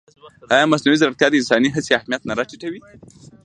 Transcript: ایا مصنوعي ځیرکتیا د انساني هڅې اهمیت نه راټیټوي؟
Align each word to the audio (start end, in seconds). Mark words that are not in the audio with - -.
ایا 0.53 0.65
مصنوعي 0.71 0.97
ځیرکتیا 1.01 1.27
د 1.29 1.35
انساني 1.39 1.69
هڅې 1.75 1.91
اهمیت 1.99 2.21
نه 2.25 2.33
راټیټوي؟ 2.39 2.79